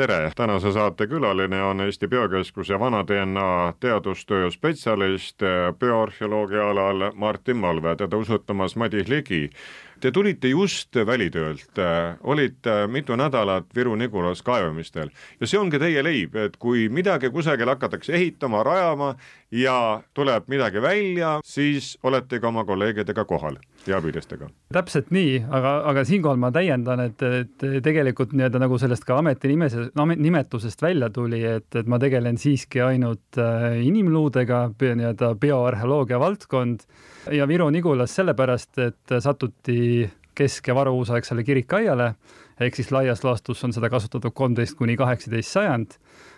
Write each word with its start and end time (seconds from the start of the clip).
tere, 0.00 0.32
tänase 0.36 0.72
saate 0.72 1.04
külaline 1.06 1.58
on 1.62 1.80
Eesti 1.84 2.08
Biokeskuse 2.08 2.78
vana 2.80 3.02
DNA 3.04 3.72
teadustöö 3.80 4.50
spetsialist 4.50 5.42
bioarheoloogia 5.80 6.70
alal 6.70 7.10
Martin 7.14 7.56
Malve, 7.56 7.96
teda 7.96 8.16
usutamas 8.16 8.76
Madis 8.76 9.08
Ligi. 9.08 9.50
Te 10.00 10.10
tulite 10.10 10.48
just 10.48 10.96
välitöölt, 11.06 11.76
olite 12.20 12.86
mitu 12.86 13.16
nädalat 13.16 13.66
Viru-Nigulas 13.76 14.40
kaevamistel 14.42 15.10
ja 15.40 15.46
see 15.46 15.60
ongi 15.60 15.78
teie 15.78 16.04
leib, 16.04 16.36
et 16.36 16.56
kui 16.56 16.88
midagi 16.88 17.28
kusagil 17.30 17.68
hakatakse 17.68 18.16
ehitama, 18.16 18.62
rajama 18.64 19.14
ja 19.52 20.00
tuleb 20.14 20.48
midagi 20.48 20.80
välja, 20.82 21.40
siis 21.44 21.98
olete 22.02 22.40
ka 22.40 22.48
oma 22.48 22.64
kolleegidega 22.64 23.24
kohal 23.28 23.60
ja 23.88 23.98
abilistega. 23.98 24.48
täpselt 24.72 25.10
nii, 25.14 25.40
aga, 25.48 25.74
aga 25.90 26.04
siinkohal 26.08 26.40
ma 26.40 26.50
täiendan, 26.54 27.04
et, 27.06 27.22
et 27.22 27.66
tegelikult 27.84 28.34
nii-öelda 28.36 28.60
nagu 28.62 28.78
sellest 28.80 29.06
ka 29.08 29.18
ameti 29.20 29.50
nimes, 29.50 29.76
nimetusest 29.96 30.82
välja 30.82 31.10
tuli, 31.14 31.42
et, 31.46 31.68
et 31.76 31.90
ma 31.90 31.98
tegelen 32.02 32.38
siiski 32.40 32.82
ainult 32.84 33.40
äh, 33.40 33.80
inimluudega, 33.86 34.66
nii-öelda 34.80 35.34
bioarheoloogia 35.40 36.20
valdkond 36.20 36.86
ja 37.36 37.48
Viru-Nigulas 37.48 38.14
sellepärast, 38.20 38.78
et 38.84 39.20
satuti 39.20 40.08
kesk- 40.40 40.68
ja 40.68 40.74
varuuusaegsele 40.74 41.44
kirikaiale, 41.44 42.14
ehk 42.60 42.76
siis 42.76 42.90
laias 42.92 43.24
laastus 43.24 43.64
on 43.64 43.72
seda 43.72 43.90
kasutatud 43.92 44.32
kolmteist 44.36 44.76
kuni 44.78 44.96
kaheksateist 44.96 45.56
sajand 45.56 45.96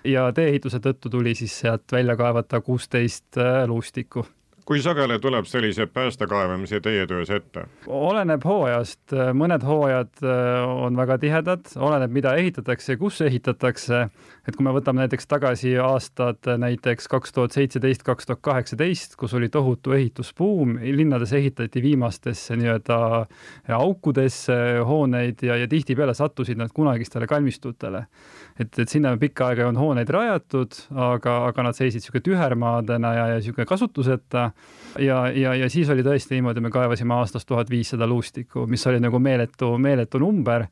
ja 0.09 0.29
tee-ehituse 0.35 0.81
tõttu 0.83 1.11
tuli 1.11 1.35
siis 1.39 1.59
sealt 1.65 1.93
välja 1.93 2.17
kaevata 2.17 2.61
kuusteist 2.61 3.39
äh, 3.39 3.65
luustikku 3.67 4.27
kui 4.65 4.83
sageli 4.83 5.19
tuleb 5.23 5.47
selliseid 5.49 5.91
päästekaevamisi 5.95 6.81
teie 6.81 7.07
töös 7.07 7.31
ette? 7.31 7.65
oleneb 7.87 8.45
hooajast, 8.47 9.15
mõned 9.35 9.65
hooajad 9.67 10.23
äh, 10.23 10.69
on 10.87 10.97
väga 10.97 11.19
tihedad, 11.23 11.73
oleneb, 11.77 12.13
mida 12.15 12.35
ehitatakse 12.39 12.95
ja 12.95 13.01
kus 13.01 13.21
ehitatakse. 13.27 14.07
et 14.49 14.57
kui 14.57 14.65
me 14.67 14.75
võtame 14.75 15.05
näiteks 15.05 15.27
tagasi 15.31 15.77
aastad 15.79 16.47
näiteks 16.59 17.09
kaks 17.09 17.33
tuhat 17.33 17.53
seitseteist, 17.53 18.03
kaks 18.03 18.27
tuhat 18.27 18.41
kaheksateist, 18.43 19.17
kus 19.17 19.35
oli 19.35 19.49
tohutu 19.49 19.93
ehitusbuum, 19.93 20.79
linnades 20.83 21.33
ehitati 21.33 21.83
viimastesse 21.83 22.57
nii-öelda 22.57 23.27
aukudesse 23.79 24.57
hooneid 24.87 25.43
ja, 25.43 25.57
ja 25.57 25.69
tihtipeale 25.69 26.15
sattusid 26.15 26.59
nad 26.59 26.75
kunagistele 26.75 27.27
kalmistutele 27.27 28.07
et, 28.61 28.79
et 28.79 28.89
sinna 28.89 29.13
pikka 29.21 29.51
aega 29.51 29.65
ei 29.65 29.69
olnud 29.69 29.83
hooneid 29.83 30.13
rajatud, 30.13 30.77
aga, 30.93 31.37
aga 31.49 31.67
nad 31.69 31.79
seisid 31.79 32.03
niisugune 32.03 32.25
tühermaadena 32.27 33.15
ja, 33.17 33.27
ja 33.33 33.41
niisugune 33.41 33.69
kasutuseta. 33.69 34.51
Ja, 34.99 35.27
ja, 35.29 35.55
ja 35.55 35.69
siis 35.71 35.91
oli 35.91 36.05
tõesti 36.07 36.37
niimoodi, 36.37 36.61
me 36.61 36.71
kaevasime 36.71 37.15
aastas 37.15 37.47
tuhat 37.47 37.71
viissada 37.71 38.07
luustikku, 38.07 38.67
mis 38.67 38.87
oli 38.87 39.01
nagu 39.01 39.19
meeletu, 39.23 39.77
meeletu 39.79 40.21
number 40.23 40.67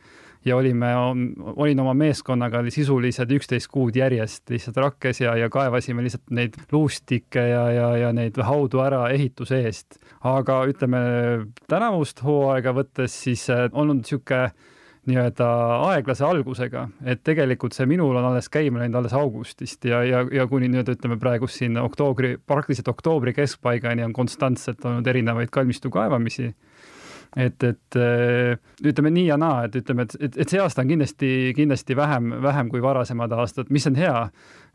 ja 0.44 0.56
olime, 0.56 0.88
olin 1.56 1.80
oma 1.80 1.94
meeskonnaga 1.94 2.62
sisuliselt 2.72 3.32
üksteist 3.36 3.68
kuud 3.72 3.96
järjest 3.96 4.50
lihtsalt 4.50 4.80
rakkes 4.80 5.20
ja, 5.20 5.34
ja 5.36 5.50
kaevasime 5.52 6.04
lihtsalt 6.04 6.32
neid 6.36 6.56
luustikke 6.72 7.44
ja, 7.50 7.66
ja, 7.72 7.90
ja 8.06 8.12
neid 8.16 8.40
haudu 8.44 8.80
ära 8.84 9.06
ehituse 9.12 9.60
eest. 9.66 10.00
aga 10.24 10.62
ütleme, 10.68 11.00
tänavust 11.68 12.24
hooaega 12.24 12.74
võttes 12.76 13.16
siis 13.26 13.48
äh, 13.52 13.68
olnud 13.72 14.02
niisugune 14.02 14.50
nii-öelda 15.08 15.46
aeglase 15.88 16.24
algusega, 16.26 16.84
et 17.08 17.22
tegelikult 17.24 17.72
see 17.76 17.86
minul 17.88 18.18
on 18.20 18.26
alles 18.30 18.50
käima 18.52 18.82
läinud 18.82 18.98
alles 19.00 19.14
augustist 19.16 19.84
ja, 19.88 20.02
ja, 20.04 20.20
ja 20.32 20.46
kuni 20.50 20.68
nüüd 20.68 20.90
ütleme 20.92 21.16
praegu 21.20 21.48
siin 21.48 21.78
oktoobri, 21.80 22.34
praktiliselt 22.46 22.90
oktoobri 22.92 23.32
keskpaigani 23.36 24.04
on 24.04 24.12
konstantselt 24.16 24.84
olnud 24.84 25.08
erinevaid 25.08 25.52
kalmistu 25.52 25.90
kaevamisi. 25.94 26.52
et, 27.36 27.62
et 27.62 27.96
ütleme 28.84 29.10
nii 29.14 29.26
ja 29.28 29.36
naa, 29.40 29.64
et 29.64 29.76
ütleme, 29.80 30.02
et, 30.02 30.16
et, 30.20 30.40
et 30.44 30.48
see 30.50 30.60
aasta 30.60 30.82
on 30.82 30.90
kindlasti, 30.90 31.52
kindlasti 31.56 31.96
vähem, 31.96 32.32
vähem 32.42 32.68
kui 32.68 32.82
varasemad 32.82 33.32
aastad, 33.32 33.70
mis 33.70 33.86
on 33.86 33.96
hea, 33.96 34.24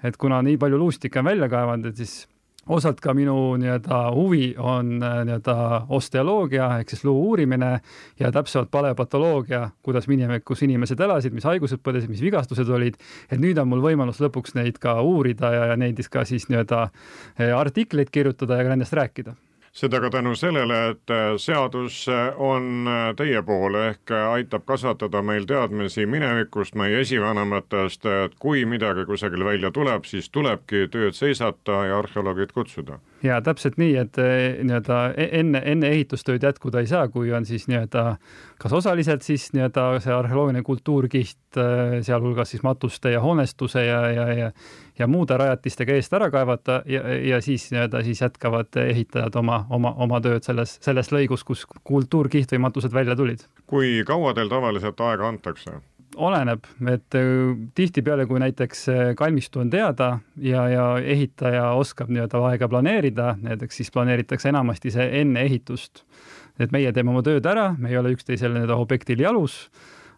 et 0.03 0.17
kuna 0.17 0.41
nii 0.41 0.57
palju 0.57 0.79
luustikke 0.79 1.19
on 1.19 1.29
välja 1.29 1.51
kaevanud, 1.51 1.91
et 1.91 1.99
siis 2.01 2.23
osalt 2.69 2.99
ka 3.01 3.13
minu 3.13 3.55
nii-öelda 3.61 3.99
huvi 4.15 4.55
on 4.57 4.97
äh, 5.03 5.19
nii-öelda 5.27 5.85
osteoloogia 5.89 6.69
ehk 6.79 6.89
siis 6.89 7.05
luu 7.05 7.15
uurimine 7.29 7.79
ja 8.19 8.31
täpsemalt 8.31 8.71
paleopatoloogia, 8.71 9.69
kuidas 9.83 10.07
minevikus 10.07 10.63
inimesed 10.65 10.99
elasid, 10.99 11.33
mis 11.33 11.45
haigused 11.45 11.83
põdesid, 11.85 12.09
mis 12.09 12.23
vigastused 12.25 12.69
olid. 12.69 12.97
et 13.31 13.39
nüüd 13.39 13.57
on 13.61 13.69
mul 13.69 13.83
võimalus 13.85 14.21
lõpuks 14.23 14.57
neid 14.57 14.79
ka 14.81 14.99
uurida 15.01 15.53
ja, 15.53 15.65
ja 15.73 15.77
neid 15.77 16.01
ka 16.11 16.25
siis 16.25 16.49
nii-öelda 16.49 16.87
äh, 16.89 17.53
artikleid 17.57 18.09
kirjutada 18.11 18.57
ja 18.57 18.67
ka 18.67 18.75
nendest 18.75 18.93
rääkida 18.93 19.35
seda 19.75 19.99
ka 19.99 20.09
tänu 20.09 20.35
sellele, 20.35 20.77
et 20.89 21.11
äh, 21.11 21.35
seadus 21.37 22.07
äh, 22.07 22.31
on 22.39 22.87
äh, 22.87 23.09
teie 23.19 23.41
pool 23.43 23.75
ehk 23.75 24.11
aitab 24.15 24.63
kasvatada 24.65 25.21
meil 25.21 25.47
teadmisi 25.49 26.05
minevikust, 26.07 26.77
meie 26.79 27.01
esivanematest, 27.03 28.07
et 28.25 28.37
kui 28.39 28.63
midagi 28.65 29.05
kusagil 29.09 29.43
välja 29.45 29.71
tuleb, 29.75 30.07
siis 30.07 30.29
tulebki 30.31 30.87
tööd 30.91 31.17
seisata 31.19 31.83
ja 31.89 31.99
arheoloogid 31.99 32.55
kutsuda 32.55 33.01
ja 33.25 33.41
täpselt 33.43 33.79
nii, 33.81 33.95
et 33.99 34.17
eh, 34.21 34.61
nii-öelda 34.63 34.99
e-, 35.17 35.29
enne, 35.39 35.61
enne 35.65 35.91
ehitustööd 35.95 36.43
jätkuda 36.45 36.83
ei 36.83 36.89
saa, 36.89 37.07
kui 37.11 37.33
on 37.33 37.45
siis 37.45 37.67
nii-öelda 37.71 38.05
kas 38.61 38.73
osaliselt 38.77 39.25
siis 39.25 39.49
nii-öelda 39.55 39.87
see 40.03 40.13
arheoloogiline 40.15 40.63
kultuurkiht, 40.65 41.59
eh, 41.59 41.99
sealhulgas 42.05 42.53
siis 42.53 42.63
matuste 42.65 43.11
ja 43.15 43.21
hoonestuse 43.23 43.85
ja, 43.85 44.01
ja, 44.13 44.27
ja 44.33 44.51
ja 44.99 45.07
muude 45.11 45.35
rajatistega 45.37 45.95
eest 45.97 46.13
ära 46.15 46.29
kaevata 46.31 46.79
ja, 46.87 47.01
ja 47.19 47.41
siis 47.43 47.67
nii-öelda 47.71 47.99
siis 48.05 48.21
jätkavad 48.21 48.77
ehitajad 48.85 49.35
oma, 49.35 49.65
oma, 49.69 49.91
oma 50.05 50.21
tööd 50.23 50.45
selles, 50.47 50.77
selles 50.83 51.11
lõigus, 51.11 51.43
kus 51.43 51.65
kultuurkiht 51.83 52.55
või 52.55 52.63
matused 52.69 52.95
välja 52.95 53.15
tulid. 53.19 53.43
kui 53.67 53.97
kaua 54.07 54.33
teil 54.33 54.49
tavaliselt 54.49 55.01
aega 55.03 55.27
antakse? 55.27 55.81
Oleneb, 56.15 56.65
et 56.91 57.17
äh, 57.17 57.55
tihtipeale, 57.75 58.25
kui 58.29 58.39
näiteks 58.41 58.87
äh, 58.89 59.01
kalmistu 59.17 59.61
on 59.63 59.69
teada 59.69 60.19
ja, 60.41 60.67
ja 60.69 60.85
ehitaja 60.99 61.71
oskab 61.79 62.11
nii-öelda 62.13 62.41
aega 62.49 62.69
planeerida, 62.71 63.33
näiteks 63.41 63.81
siis 63.81 63.91
planeeritakse 63.91 64.49
enamasti 64.49 64.93
see 64.95 65.09
enne 65.21 65.45
ehitust. 65.45 66.05
et 66.59 66.71
meie 66.71 66.91
teeme 66.95 67.11
oma 67.11 67.19
tööd 67.19 67.45
ära, 67.51 67.73
me 67.77 67.89
ei 67.91 67.97
ole 67.99 68.13
üksteisele 68.15 68.55
nii-öelda 68.55 68.77
objektil 68.79 69.19
jalus, 69.19 69.57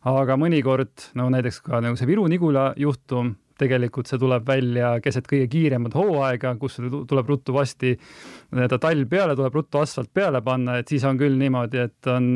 aga 0.05 0.37
mõnikord, 0.37 1.09
no 1.17 1.31
näiteks 1.33 1.63
ka 1.65 1.81
nagu 1.81 1.97
see 1.97 2.09
Viru-Nigula 2.09 2.71
juhtum, 2.77 3.33
tegelikult 3.57 4.05
see 4.05 4.21
tuleb 4.21 4.45
välja 4.45 4.91
keset 5.01 5.25
kõige 5.25 5.47
kiiremat 5.49 5.97
hooaega, 5.97 6.53
kus 6.61 6.77
tuleb 6.79 7.33
ruttu 7.33 7.55
vasti 7.55 7.95
nii-öelda 7.97 8.77
talv 8.81 9.09
peale, 9.09 9.35
tuleb 9.35 9.57
ruttu 9.57 9.81
asfalt 9.81 10.13
peale 10.13 10.43
panna, 10.45 10.77
et 10.77 10.93
siis 10.93 11.05
on 11.09 11.17
küll 11.17 11.37
niimoodi, 11.41 11.81
et 11.89 12.11
on 12.13 12.35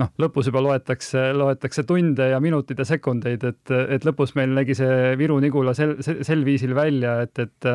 noh, 0.00 0.12
lõpus 0.20 0.50
juba 0.50 0.62
loetakse, 0.64 1.30
loetakse 1.36 1.86
tunde 1.88 2.30
ja 2.32 2.40
minuteid 2.42 2.82
ja 2.82 2.86
sekundeid, 2.88 3.44
et, 3.48 3.74
et 3.96 4.06
lõpus 4.06 4.34
meil 4.38 4.52
nägi 4.56 4.76
see 4.78 5.16
Viru-Nigula 5.20 5.74
sel, 5.76 5.96
sel, 6.04 6.22
sel 6.26 6.44
viisil 6.46 6.74
välja, 6.76 7.18
et, 7.26 7.44
et 7.46 7.70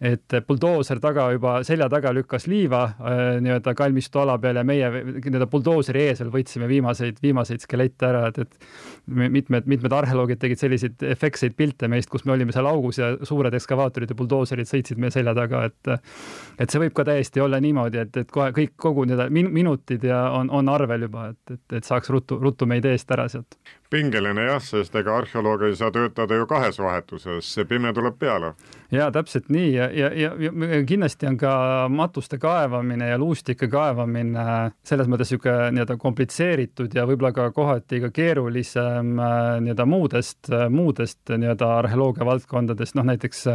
et 0.00 0.34
buldooser 0.44 0.98
taga 1.00 1.30
juba 1.32 1.54
selja 1.64 1.86
taga 1.88 2.10
lükkas 2.12 2.44
liiva 2.50 2.82
äh, 2.84 3.20
nii-öelda 3.40 3.72
kalmistu 3.76 4.20
ala 4.20 4.34
peale 4.38 4.60
ja 4.60 4.68
meie 4.68 4.90
nii-öelda 4.90 5.48
buldooseri 5.48 6.02
ees 6.10 6.20
veel 6.20 6.32
võtsime 6.34 6.68
viimaseid, 6.68 7.22
viimaseid 7.24 7.64
skelette 7.64 8.08
ära, 8.10 8.26
et, 8.28 8.42
et 8.44 8.66
mitmed, 9.06 9.64
mitmed 9.64 9.96
arheoloogid 9.96 10.42
tegid 10.42 10.60
selliseid 10.60 11.06
efektseid 11.16 11.56
pilte 11.56 11.88
meist, 11.88 12.10
kus 12.12 12.26
me 12.28 12.34
olime 12.36 12.52
seal 12.52 12.68
augus 12.68 13.00
ja 13.00 13.14
suured 13.24 13.56
ekskavaatorid 13.56 14.12
ja 14.12 14.18
buldooserid 14.18 14.68
sõitsid 14.68 15.00
meie 15.00 15.14
selja 15.14 15.32
taga, 15.36 15.64
et 15.70 15.94
et 16.60 16.72
see 16.72 16.82
võib 16.82 16.92
ka 16.96 17.06
täiesti 17.08 17.40
olla 17.40 17.60
niimoodi, 17.62 18.04
et, 18.04 18.20
et 18.20 18.30
kohe 18.32 18.50
kõik, 18.56 18.76
kogu 18.76 19.06
nii-öelda 19.08 19.30
min, 19.32 19.48
minutid 19.54 20.04
ja 20.04 20.26
on, 20.36 20.52
on 20.52 20.68
arvel 20.72 21.08
juba, 21.08 21.30
et, 21.32 21.56
et, 21.56 21.78
et 21.80 21.88
saaks 21.88 22.12
ruttu, 22.12 22.36
ruttu 22.42 22.68
meid 22.68 22.84
eest 22.84 23.10
ära 23.16 23.30
sealt 23.32 23.56
pingeline 23.90 24.46
jah, 24.48 24.62
sest 24.62 24.94
ega 24.98 25.16
arheoloog 25.20 25.66
ei 25.68 25.76
saa 25.78 25.90
töötada 25.94 26.38
ju 26.38 26.46
kahes 26.50 26.78
vahetuses, 26.82 27.48
see 27.54 27.66
pime 27.68 27.92
tuleb 27.94 28.18
peale. 28.18 28.54
ja 28.90 29.10
täpselt 29.14 29.50
nii 29.52 29.72
ja, 29.74 29.90
ja, 29.90 30.10
ja, 30.14 30.32
ja 30.38 30.82
kindlasti 30.86 31.26
on 31.26 31.36
ka 31.40 31.52
matuste 31.92 32.38
kaevamine 32.38 33.08
ja 33.10 33.18
luustike 33.18 33.68
kaevamine 33.68 34.46
selles 34.86 35.10
mõttes 35.10 35.30
niisugune 35.32 35.72
nii-öelda 35.74 35.96
komplitseeritud 36.00 36.94
ja 36.94 37.06
võib-olla 37.08 37.32
ka 37.34 37.50
kohati 37.54 38.00
ka 38.06 38.10
keerulisem 38.14 39.14
äh, 39.18 39.36
nii-öelda 39.64 39.86
muudest, 39.90 40.50
muudest 40.70 41.34
nii-öelda 41.34 41.70
arheoloogia 41.82 42.26
valdkondadest, 42.26 42.98
noh 42.98 43.06
näiteks 43.10 43.46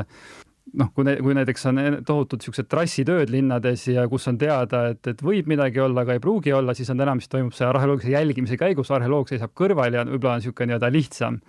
noh, 0.80 0.92
kui, 0.96 1.06
kui 1.24 1.36
näiteks 1.36 1.66
on 1.72 1.82
tohutud 2.08 2.42
niisugused 2.42 2.70
trassitööd 2.72 3.32
linnades 3.34 3.84
ja 3.92 4.06
kus 4.12 4.28
on 4.32 4.38
teada, 4.42 4.86
et, 4.94 5.02
et 5.12 5.24
võib 5.26 5.50
midagi 5.52 5.82
olla, 5.84 6.06
aga 6.06 6.16
ei 6.16 6.24
pruugi 6.24 6.54
olla, 6.56 6.76
siis 6.78 6.90
on 6.94 7.04
enamasti 7.04 7.36
toimub 7.36 7.56
see 7.58 7.68
arheoloogilise 7.68 8.16
jälgimise 8.16 8.60
käigus, 8.60 8.92
arheoloog 8.94 9.32
seisab 9.32 9.54
kõrval 9.58 10.00
ja 10.00 10.06
võib-olla 10.08 10.38
on 10.38 10.44
niisugune 10.44 10.72
nii-öelda 10.72 10.92
lihtsam. 10.94 11.42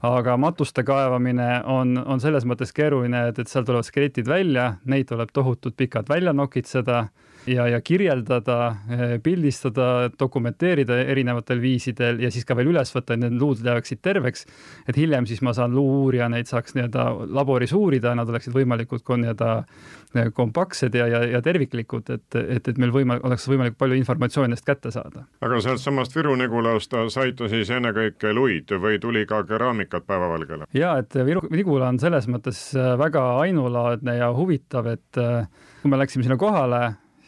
aga 0.00 0.36
matuste 0.40 0.80
kaevamine 0.84 1.62
on, 1.68 1.98
on 2.06 2.20
selles 2.20 2.46
mõttes 2.48 2.72
keeruline, 2.72 3.26
et, 3.28 3.38
et 3.38 3.48
seal 3.48 3.66
tulevad 3.68 3.84
skeletid 3.84 4.28
välja, 4.28 4.74
neid 4.84 5.10
tuleb 5.10 5.28
tohutult 5.32 5.76
pikalt 5.76 6.08
välja 6.08 6.32
nokitseda 6.32 7.02
ja, 7.46 7.66
ja 7.68 7.80
kirjeldada, 7.80 8.76
eh, 8.90 9.14
pildistada, 9.22 10.10
dokumenteerida 10.20 10.98
erinevatel 11.00 11.60
viisidel 11.60 12.20
ja 12.20 12.30
siis 12.30 12.44
ka 12.44 12.56
veel 12.56 12.72
üles 12.72 12.92
võtta, 12.94 13.14
et 13.14 13.22
need 13.22 13.38
luud 13.40 13.62
jääksid 13.64 14.00
terveks. 14.02 14.46
et 14.88 14.96
hiljem 14.96 15.26
siis 15.26 15.42
ma 15.42 15.52
saan 15.56 15.74
luu-uurija 15.74 16.28
neid 16.28 16.46
saaks 16.46 16.74
nii-öelda 16.74 17.06
laboris 17.28 17.72
uurida, 17.72 18.14
nad 18.14 18.28
oleksid 18.28 18.54
võimalikult 18.54 19.04
nii-öelda 19.08 19.50
eh, 20.14 20.30
kompaktsed 20.32 20.94
ja, 20.94 21.06
ja, 21.06 21.22
ja 21.36 21.42
terviklikud, 21.42 22.10
et, 22.10 22.36
et, 22.36 22.68
et 22.68 22.78
meil 22.78 22.92
võima-, 22.94 23.20
oleks 23.24 23.48
võimalikult 23.48 23.78
palju 23.78 23.98
informatsiooni 24.00 24.50
nendest 24.50 24.66
kätte 24.66 24.90
saada. 24.90 25.26
aga 25.40 25.60
sealtsamast 25.60 26.16
Viru-Nigulast 26.16 26.96
saite 27.08 27.48
siis 27.48 27.70
ennekõike 27.70 28.34
luid 28.34 28.72
või 28.80 28.98
tuli 29.00 29.26
ka 29.26 29.42
keraamikat 29.48 30.06
päevavalgele? 30.06 30.68
ja 30.74 30.96
et 31.00 31.14
Viru-Nigula 31.14 31.88
on 31.88 32.00
selles 32.02 32.28
mõttes 32.28 32.70
äh, 32.76 32.96
väga 32.98 33.24
ainulaadne 33.40 34.16
ja 34.16 34.32
huvitav, 34.34 34.86
et 34.90 35.18
kui 35.80 35.90
me 35.90 35.98
läksime 36.00 36.24
sinna 36.24 36.36
kohale, 36.40 36.80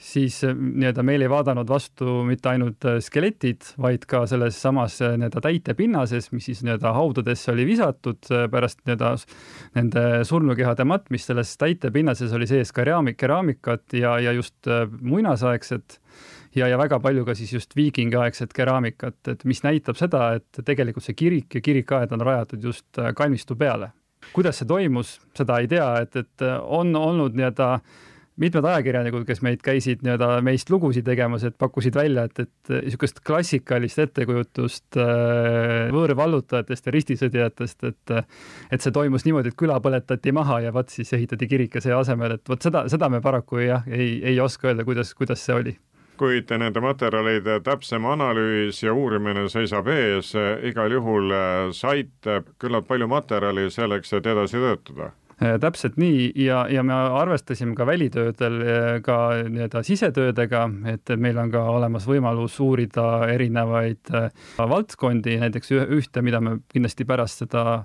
siis 0.03 0.41
äh, 0.45 0.55
nii-öelda 0.57 1.05
meil 1.07 1.23
ei 1.23 1.31
vaadanud 1.31 1.69
vastu 1.71 2.21
mitte 2.27 2.51
ainult 2.53 2.85
äh, 2.89 2.99
skeletid, 3.05 3.73
vaid 3.83 4.07
ka 4.11 4.25
selles 4.31 4.59
samas 4.63 4.99
äh, 5.05 5.15
nii-öelda 5.21 5.43
täitepinnases, 5.45 6.31
mis 6.35 6.49
siis 6.51 6.63
nii-öelda 6.67 6.93
haudadesse 6.97 7.53
oli 7.55 7.67
visatud 7.69 8.31
pärast 8.51 8.83
nii-öelda 8.87 9.15
nende 9.79 10.05
surnukehade 10.29 10.87
matmist, 10.89 11.31
selles 11.31 11.55
täitepinnases 11.61 12.35
oli 12.37 12.49
sees 12.51 12.75
keraamik, 12.75 13.21
keraamikat 13.23 13.99
ja, 13.99 14.17
ja 14.23 14.35
just 14.35 14.69
muinasaegset 15.01 15.99
ja, 16.57 16.67
ja 16.69 16.79
väga 16.81 16.99
palju 17.03 17.25
ka 17.29 17.37
siis 17.39 17.55
just 17.55 17.77
viikingiaegset 17.79 18.53
keraamikat, 18.57 19.21
et 19.31 19.45
mis 19.49 19.63
näitab 19.65 19.99
seda, 20.01 20.33
et 20.41 20.65
tegelikult 20.67 21.07
see 21.07 21.19
kirik 21.19 21.59
ja 21.59 21.65
kirikaed 21.65 22.15
on 22.15 22.25
rajatud 22.27 22.65
just 22.71 23.03
kalmistu 23.17 23.57
peale. 23.57 23.93
kuidas 24.33 24.59
see 24.59 24.67
toimus, 24.67 25.21
seda 25.37 25.59
ei 25.61 25.69
tea, 25.69 25.89
et, 26.05 26.17
et 26.17 26.45
on 26.63 26.97
olnud 26.97 27.35
nii-öelda 27.39 27.77
mitmed 28.41 28.65
ajakirjanikud, 28.65 29.27
kes 29.29 29.43
meid 29.45 29.61
käisid 29.65 30.03
nii-öelda 30.05 30.41
meist 30.45 30.71
lugusid 30.73 31.05
tegemas, 31.05 31.45
et 31.45 31.57
pakkusid 31.61 31.97
välja, 31.97 32.25
et, 32.29 32.47
et 32.47 32.73
niisugust 32.87 33.21
klassikalist 33.27 34.01
ettekujutust 34.07 34.99
äh, 35.01 35.93
võõrvallutajatest 35.93 36.89
ja 36.89 36.97
ristisõdijatest, 36.97 37.89
et 37.91 38.17
et 38.73 38.81
see 38.81 38.95
toimus 38.95 39.27
niimoodi, 39.27 39.53
et 39.53 39.59
küla 39.59 39.79
põletati 39.85 40.33
maha 40.33 40.61
ja 40.67 40.73
vot 40.75 40.91
siis 40.93 41.13
ehitati 41.13 41.49
kirik 41.49 41.77
ja 41.77 41.85
see 41.85 41.95
asemel, 41.97 42.39
et 42.39 42.49
vot 42.49 42.63
seda, 42.63 42.87
seda 42.93 43.09
me 43.13 43.21
paraku 43.25 43.63
jah, 43.67 43.89
ei, 43.89 44.21
ei 44.33 44.41
oska 44.41 44.71
öelda, 44.71 44.87
kuidas, 44.89 45.15
kuidas 45.19 45.45
see 45.45 45.57
oli. 45.57 45.79
Kuid 46.21 46.51
nende 46.61 46.81
materjalide 46.85 47.57
täpsem 47.65 48.05
analüüs 48.07 48.83
ja 48.85 48.93
uurimine 48.95 49.49
seisab 49.51 49.89
ees, 49.91 50.35
igal 50.69 50.93
juhul 50.93 51.33
saite 51.75 52.43
küllalt 52.63 52.87
palju 52.87 53.09
materjali 53.11 53.71
selleks, 53.73 54.13
et 54.13 54.29
edasi 54.31 54.61
töötada. 54.61 55.09
Äh, 55.09 55.22
täpselt 55.39 55.97
nii. 55.97 56.33
Ja, 56.45 56.67
ja 56.71 56.83
me 56.83 56.95
arvestasime 56.95 57.75
ka 57.79 57.87
välitöödel 57.87 58.61
äh, 58.63 59.01
ka 59.03 59.19
nii-öelda 59.49 59.83
sisetöödega, 59.87 60.69
et 60.93 61.15
meil 61.17 61.39
on 61.39 61.51
ka 61.53 61.65
olemas 61.73 62.07
võimalus 62.09 62.59
uurida 62.63 63.27
erinevaid 63.33 64.13
äh, 64.15 64.31
valdkondi, 64.59 65.39
näiteks 65.43 65.75
ühte, 65.83 66.23
mida 66.23 66.41
me 66.41 66.59
kindlasti 66.73 67.09
pärast 67.09 67.45
seda 67.45 67.83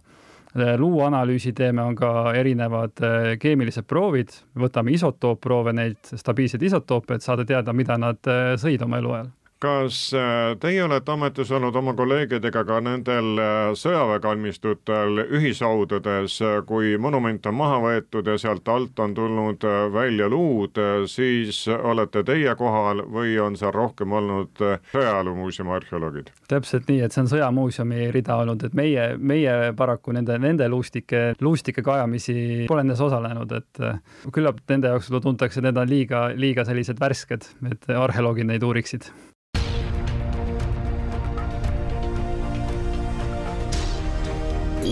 luuanalüüsi 0.57 1.51
teeme, 1.53 1.83
on 1.83 1.93
ka 1.93 2.31
erinevad 2.33 2.97
keemilised 3.37 3.85
proovid, 3.85 4.31
võtame 4.57 4.95
isotoopproove 4.95 5.73
neilt, 5.75 6.13
stabiilseid 6.17 6.63
isotoope, 6.65 7.19
et 7.19 7.25
saada 7.25 7.45
teada, 7.45 7.75
mida 7.77 7.97
nad 8.01 8.31
sõid 8.57 8.81
oma 8.81 8.97
eluajal 8.97 9.27
kas 9.59 10.13
äh, 10.13 10.55
teie 10.61 10.83
olete 10.85 11.11
ametis 11.11 11.51
olnud 11.51 11.75
oma 11.75 11.93
kolleegidega 11.97 12.61
ka 12.67 12.77
nendel 12.83 13.39
äh, 13.41 13.55
sõjaväekalmistutel 13.77 15.23
ühishaudades, 15.25 16.37
äh, 16.45 16.57
kui 16.67 16.93
monument 17.01 17.45
on 17.49 17.57
maha 17.57 17.79
võetud 17.81 18.29
ja 18.29 18.37
sealt 18.37 18.67
alt 18.69 18.99
on 19.01 19.15
tulnud 19.17 19.65
välja 19.93 20.27
luud, 20.29 20.77
siis 21.09 21.63
olete 21.67 22.23
teie 22.27 22.53
kohal 22.59 23.01
või 23.13 23.37
on 23.41 23.57
seal 23.57 23.73
rohkem 23.73 24.13
olnud 24.19 24.61
sõjajalumuuseumi 24.93 25.73
arheoloogid? 25.79 26.29
täpselt 26.47 26.89
nii, 26.91 27.01
et 27.05 27.15
see 27.15 27.23
on 27.25 27.31
sõjamuuseumi 27.31 28.11
rida 28.13 28.37
olnud, 28.43 28.67
et 28.67 28.77
meie, 28.77 29.07
meie 29.17 29.73
paraku 29.77 30.13
nende, 30.15 30.37
nende 30.41 30.69
luustike, 30.69 31.31
luustike 31.41 31.81
kajamisi 31.85 32.67
pole 32.69 32.85
nendes 32.85 33.01
osalenud, 33.03 33.57
et 33.57 34.31
küllap 34.33 34.61
nende 34.69 34.93
jaoks 34.93 35.09
tuntakse, 35.17 35.65
need 35.65 35.81
on 35.81 35.89
liiga, 35.89 36.27
liiga 36.37 36.67
sellised 36.67 37.01
värsked, 37.01 37.49
et 37.71 37.89
arheoloogid 37.97 38.47
neid 38.51 38.65
uuriksid 38.67 39.09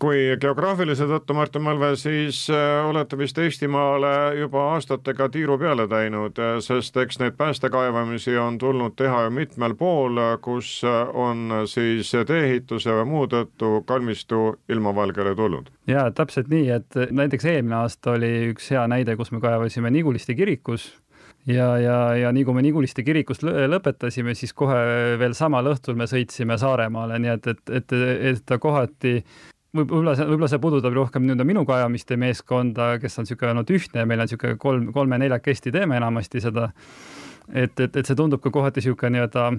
kui 0.00 0.20
geograafilise 0.40 1.04
tõttu, 1.08 1.34
Martin 1.36 1.64
Malve, 1.64 1.92
siis 2.00 2.42
äh, 2.52 2.80
olete 2.88 3.18
vist 3.20 3.38
Eestimaale 3.38 4.12
juba 4.38 4.62
aastatega 4.74 5.28
tiiru 5.32 5.58
peale 5.60 5.86
teinud, 5.90 6.38
äh, 6.40 6.56
sest 6.64 6.96
eks 7.02 7.20
neid 7.20 7.36
päästekaevamisi 7.40 8.36
on 8.40 8.58
tulnud 8.58 8.96
teha 8.96 9.26
ju 9.26 9.34
mitmel 9.36 9.76
pool, 9.78 10.20
kus 10.44 10.78
äh, 10.88 11.02
on 11.12 11.66
siis 11.70 12.14
tee-ehituse 12.14 12.96
või 13.00 13.10
muu 13.12 13.26
tõttu 13.30 13.82
kalmistu 13.88 14.56
ilmavalgele 14.72 15.34
tulnud. 15.36 15.68
jaa, 15.90 16.08
täpselt 16.16 16.48
nii, 16.48 16.70
et 16.80 17.00
näiteks 17.10 17.44
eelmine 17.52 17.82
aasta 17.82 18.16
oli 18.16 18.32
üks 18.54 18.72
hea 18.72 18.86
näide, 18.88 19.16
kus 19.20 19.34
me 19.34 19.42
kaevasime 19.44 19.92
Niguliste 19.92 20.34
kirikus 20.34 20.94
ja, 21.46 21.70
ja, 21.78 22.00
ja 22.16 22.32
nii 22.32 22.44
kui 22.48 22.56
me 22.56 22.64
Niguliste 22.64 23.04
kirikust 23.04 23.44
lõpetasime, 23.44 24.34
siis 24.38 24.56
kohe 24.56 24.80
veel 25.20 25.36
samal 25.36 25.68
õhtul 25.74 25.98
me 26.00 26.08
sõitsime 26.08 26.56
Saaremaale, 26.60 27.20
nii 27.20 27.36
et, 27.36 27.52
et, 27.52 27.72
et, 27.80 27.96
et 28.32 28.60
kohati 28.60 29.18
võib-olla 29.76 30.14
see, 30.18 30.26
võib-olla 30.28 30.50
see 30.50 30.62
puudutab 30.62 30.94
rohkem 30.96 31.26
nii-öelda 31.26 31.46
minu 31.46 31.64
kajamiste 31.68 32.18
meeskonda, 32.20 32.92
kes 33.02 33.18
on 33.18 33.28
niisugune 33.28 33.54
ainult 33.54 33.74
ühtne 33.74 34.06
meil 34.08 34.22
on 34.22 34.28
niisugune 34.28 34.60
kolm, 34.60 34.88
kolme-neljakesti 34.94 35.72
teeme 35.74 35.98
enamasti 36.00 36.42
seda. 36.42 36.70
et, 37.52 37.78
et, 37.80 37.96
et 37.96 38.06
see 38.06 38.18
tundub 38.18 38.42
ka 38.42 38.52
kohati 38.54 38.82
niisugune 38.82 39.18
nii-öelda 39.18 39.50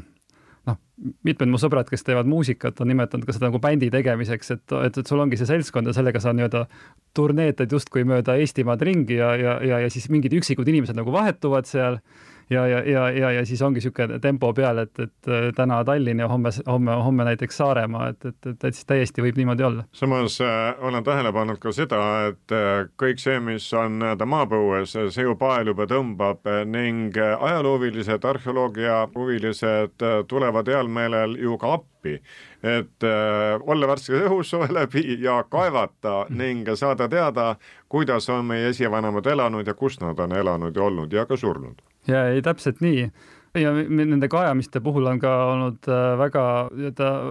noh, 0.70 0.78
mitmed 1.26 1.50
mu 1.52 1.60
sõbrad, 1.62 1.90
kes 1.90 2.06
teevad 2.06 2.30
muusikat, 2.30 2.82
on 2.84 2.92
nimetanud 2.92 3.26
ka 3.26 3.36
seda 3.36 3.50
nagu 3.50 3.62
bändi 3.64 3.90
tegemiseks, 3.94 4.52
et, 4.56 4.66
et, 4.86 5.00
et 5.02 5.08
sul 5.08 5.22
ongi 5.24 5.40
see 5.40 5.50
seltskond 5.50 5.90
ja 5.90 5.96
sellega 5.98 6.22
sa 6.22 6.36
nii-öelda 6.36 6.66
turneetad 7.18 7.72
justkui 7.72 8.06
mööda 8.08 8.38
Eestimaad 8.42 8.84
ringi 8.86 9.18
ja, 9.18 9.34
ja, 9.40 9.58
ja, 9.66 9.82
ja 9.86 9.94
siis 9.94 10.10
mingid 10.14 10.36
üksikud 10.38 10.68
inimesed 10.70 10.98
nagu 10.98 11.14
vahetuvad 11.14 11.70
seal 11.70 12.02
ja, 12.50 12.68
ja, 12.68 12.80
ja, 12.84 13.10
ja, 13.12 13.32
ja 13.32 13.46
siis 13.46 13.62
ongi 13.62 13.80
niisugune 13.82 14.20
tempo 14.20 14.52
peal, 14.54 14.84
et, 14.84 15.00
et 15.00 15.30
äh, 15.30 15.50
täna 15.56 15.82
Tallinn 15.86 16.20
ja 16.20 16.28
homme, 16.28 16.52
homme, 16.68 16.96
homme 17.06 17.26
näiteks 17.28 17.58
Saaremaa, 17.58 18.10
et, 18.14 18.26
et, 18.26 18.38
et, 18.46 18.64
et 18.64 18.76
siis 18.76 18.86
täiesti 18.86 19.24
võib 19.26 19.40
niimoodi 19.40 19.64
olla. 19.68 19.86
samas 19.92 20.40
äh, 20.42 20.76
olen 20.80 21.04
tähele 21.04 21.34
pannud 21.34 21.62
ka 21.62 21.74
seda, 21.76 22.02
et 22.32 22.56
äh, 22.56 22.86
kõik 23.02 23.22
see, 23.24 23.40
mis 23.40 23.68
on 23.74 24.00
nii-öelda 24.02 24.28
maapõues, 24.28 24.96
see 25.16 25.28
ju 25.28 25.36
pael 25.40 25.72
juba 25.74 25.88
tõmbab 25.90 26.48
ning 26.66 27.18
ajaloohuvilised, 27.18 28.26
arheoloogia 28.26 29.04
huvilised 29.16 30.08
tulevad 30.28 30.70
heal 30.70 30.90
meelel 30.92 31.38
ju 31.40 31.58
ka 31.62 31.76
appi 31.80 32.20
et 32.64 33.04
äh, 33.04 33.58
olla 33.62 33.90
värskes 33.90 34.26
õhus 34.28 34.54
soe 34.54 34.68
läbi 34.70 35.18
ja 35.22 35.42
kaevata 35.50 36.26
mm. 36.30 36.38
ning 36.38 36.72
saada 36.78 37.10
teada, 37.10 37.56
kuidas 37.90 38.30
on 38.30 38.46
meie 38.46 38.70
esivanemad 38.70 39.26
elanud 39.26 39.68
ja 39.68 39.74
kus 39.74 40.00
nad 40.02 40.20
on 40.20 40.36
elanud 40.38 40.76
ja 40.76 40.84
olnud 40.84 41.14
ja 41.14 41.26
ka 41.26 41.38
surnud. 41.38 41.82
Ja 42.08 42.28
ei, 42.30 42.42
täpselt 42.42 42.82
nii. 42.82 43.10
Ja 43.60 43.74
nende 43.76 44.30
kajamiste 44.32 44.80
puhul 44.80 45.10
on 45.12 45.20
ka 45.20 45.32
olnud 45.52 45.90
äh, 45.90 46.14
väga, 46.22 46.46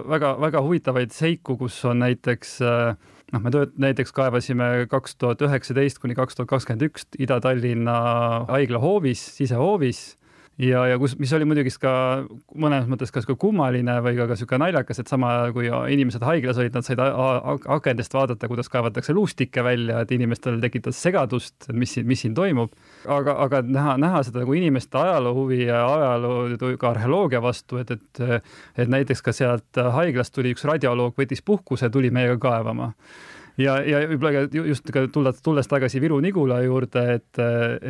väga, 0.09 0.35
väga 0.41 0.61
huvitavaid 0.61 1.15
seiku, 1.15 1.57
kus 1.57 1.79
on 1.89 2.03
näiteks 2.03 2.59
äh, 2.61 2.93
noh, 3.31 3.41
me 3.41 3.53
tööt-, 3.53 3.73
näiteks 3.81 4.13
kaevasime 4.15 4.87
kaks 4.91 5.15
tuhat 5.17 5.41
üheksateist 5.47 6.01
kuni 6.03 6.15
kaks 6.17 6.37
tuhat 6.37 6.51
kakskümmend 6.51 6.85
üks 6.91 7.07
Ida-Tallinna 7.17 7.97
haigla 8.51 8.81
hoovis, 8.83 9.23
sisehoovis 9.39 10.03
ja, 10.61 10.83
ja 10.91 10.97
kus, 11.01 11.15
mis 11.19 11.31
oli 11.33 11.45
muidugi 11.49 11.73
ka 11.81 11.93
mõnes 12.59 12.87
mõttes 12.91 13.11
kas 13.13 13.25
ka 13.27 13.35
kummaline 13.39 13.97
või 14.05 14.17
ka, 14.17 14.27
ka 14.29 14.37
niisugune 14.37 14.61
naljakas, 14.65 15.01
et 15.01 15.11
sama 15.11 15.31
kui 15.55 15.69
inimesed 15.95 16.23
haiglas 16.25 16.59
olid, 16.61 16.75
nad 16.77 16.87
said 16.87 17.01
akendest 17.01 18.13
vaadata, 18.15 18.49
kuidas 18.51 18.69
kaevatakse 18.71 19.15
luustikke 19.17 19.63
välja, 19.65 20.01
et 20.03 20.13
inimestel 20.15 20.59
tekitas 20.63 21.01
segadust, 21.01 21.69
mis 21.73 21.95
siin, 21.97 22.07
mis 22.09 22.23
siin 22.25 22.37
toimub. 22.37 22.73
aga, 23.07 23.37
aga 23.45 23.63
näha, 23.65 23.97
näha 24.01 24.23
seda 24.27 24.43
nagu 24.43 24.55
inimeste 24.57 25.01
ajaloo 25.01 25.33
huvi 25.37 25.63
ja 25.65 25.81
ajaloo 25.87 26.77
ka 26.79 26.93
arheoloogia 26.93 27.41
vastu, 27.41 27.81
et, 27.81 27.91
et 27.91 28.23
et 28.77 28.89
näiteks 28.89 29.21
ka 29.25 29.33
sealt 29.35 29.77
haiglast 29.95 30.33
tuli 30.35 30.53
üks 30.55 30.65
radioloog, 30.67 31.15
võttis 31.17 31.41
puhkuse, 31.45 31.89
tuli 31.89 32.11
meiega 32.13 32.37
kaevama 32.41 32.91
ja, 33.59 33.75
ja 33.83 34.01
võib-olla 34.09 34.31
ka 34.47 34.61
just 34.69 34.91
ka 34.93 35.03
tulles, 35.13 35.41
tulles 35.43 35.69
tagasi 35.69 36.01
Viru-Nigula 36.03 36.61
juurde, 36.65 37.03
et, 37.17 37.41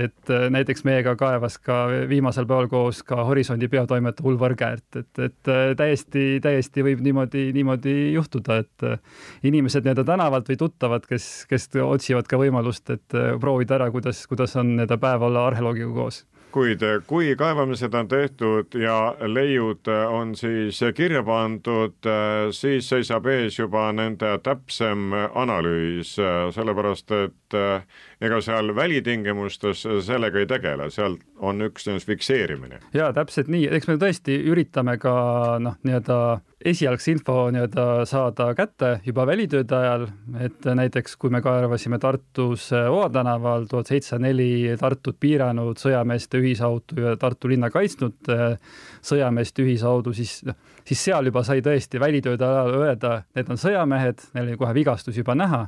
et 0.08 0.34
näiteks 0.56 0.86
meiega 0.88 1.16
kaevas 1.20 1.58
ka 1.62 1.84
viimasel 2.10 2.48
päeval 2.50 2.70
koos 2.72 3.04
ka 3.08 3.24
Horisondi 3.28 3.70
peatoimetaja 3.72 4.30
Ulvar 4.32 4.56
Käärt, 4.60 5.02
et, 5.02 5.24
et 5.28 5.52
täiesti, 5.78 6.26
täiesti 6.44 6.86
võib 6.86 7.04
niimoodi, 7.06 7.50
niimoodi 7.56 7.96
juhtuda, 8.16 8.62
et 8.66 9.48
inimesed 9.48 9.86
nii-öelda 9.86 10.08
tänavalt 10.08 10.52
või 10.52 10.60
tuttavad, 10.62 11.06
kes, 11.10 11.30
kes 11.50 11.70
otsivad 11.86 12.30
ka 12.30 12.42
võimalust, 12.42 12.90
et 12.94 13.22
proovida 13.42 13.78
ära, 13.80 13.92
kuidas, 13.94 14.26
kuidas 14.32 14.58
on 14.60 14.76
nii-öelda 14.76 15.00
päev 15.02 15.30
olla 15.30 15.48
arheoloogiga 15.52 15.94
koos 15.96 16.24
kuid 16.52 16.84
kui 17.08 17.36
kaevamised 17.40 17.94
on 17.98 18.08
tehtud 18.12 18.76
ja 18.80 19.16
leiud 19.28 19.88
on 20.10 20.36
siis 20.36 20.82
kirja 20.96 21.24
pandud, 21.24 21.98
siis 22.52 22.90
seisab 22.90 23.28
ees 23.32 23.60
juba 23.60 23.88
nende 23.96 24.34
täpsem 24.44 25.12
analüüs, 25.14 26.16
sellepärast 26.56 27.16
et 27.18 27.58
ega 28.22 28.42
seal 28.42 28.76
välitingimustes 28.76 29.86
sellega 30.06 30.42
ei 30.42 30.50
tegele, 30.50 30.90
seal 30.92 31.18
on 31.40 31.62
üksnes 31.68 32.06
fikseerimine. 32.06 32.80
ja 32.94 33.12
täpselt 33.14 33.52
nii, 33.52 33.68
eks 33.72 33.88
me 33.90 33.98
tõesti 34.02 34.38
üritame 34.52 34.98
ka 35.02 35.14
noh, 35.60 35.78
nii-öelda 35.84 36.22
esialgse 36.66 37.12
info 37.12 37.36
nii-öelda 37.54 37.86
saada 38.10 38.52
kätte 38.58 38.92
juba 39.06 39.26
välitööde 39.30 39.76
ajal, 39.78 40.06
et 40.40 40.66
näiteks 40.66 41.16
kui 41.22 41.34
me 41.34 41.42
kaevasime 41.42 42.00
Tartus 42.00 42.70
Oa 42.74 43.10
tänaval 43.10 43.66
tuhat 43.70 43.92
seitsesada 43.92 44.26
neli 44.28 44.76
Tartut 44.80 45.18
piiranud 45.20 45.80
sõjameeste 45.82 46.42
ühishaudu 46.42 47.02
ja 47.08 47.16
Tartu 47.22 47.52
linna 47.52 47.72
kaitsnud 47.74 48.32
eh, 48.32 48.46
sõjameeste 49.06 49.66
ühishaudu, 49.66 50.14
siis 50.18 50.40
noh, 50.48 50.58
siis 50.86 51.04
seal 51.10 51.32
juba 51.32 51.44
sai 51.48 51.64
tõesti 51.66 52.00
välitööde 52.02 52.48
ajal 52.48 52.78
öelda, 52.84 53.18
need 53.36 53.52
on 53.52 53.60
sõjamehed, 53.62 54.30
neil 54.36 54.52
oli 54.52 54.62
kohe 54.62 54.78
vigastus 54.78 55.18
juba 55.18 55.38
näha 55.38 55.68